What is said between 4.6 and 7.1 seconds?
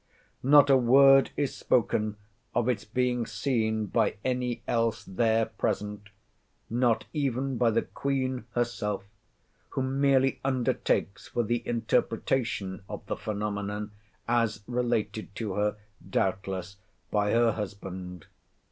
else there present, not